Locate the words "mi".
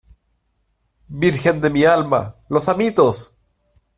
1.69-1.83